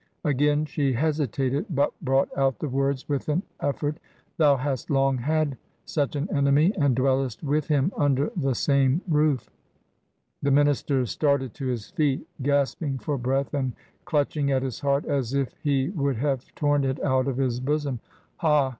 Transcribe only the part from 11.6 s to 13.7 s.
his feet, gasping for breath,